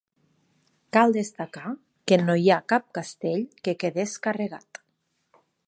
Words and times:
Cal 0.95 1.13
destacar 1.17 1.73
que 2.11 2.19
no 2.23 2.37
hi 2.45 2.49
ha 2.55 2.59
cap 2.75 2.89
castell 2.99 3.47
que 3.67 3.77
quedés 3.85 4.17
carregat. 4.25 4.85